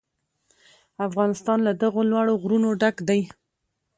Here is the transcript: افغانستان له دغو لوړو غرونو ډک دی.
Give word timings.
افغانستان 1.07 1.59
له 1.67 1.71
دغو 1.81 2.01
لوړو 2.11 2.33
غرونو 2.41 2.69
ډک 2.81 2.95
دی. 3.09 3.21